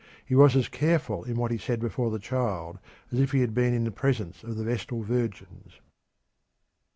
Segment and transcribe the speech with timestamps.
[0.25, 2.79] He was as careful in what he said before the child
[3.11, 5.79] as if he had been in the presence of the vestal virgins.